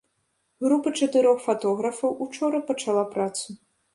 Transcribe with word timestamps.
Група 0.63 0.93
чатырох 1.01 1.43
фатографаў 1.47 2.17
учора 2.27 2.63
пачала 2.69 3.03
працу. 3.15 3.47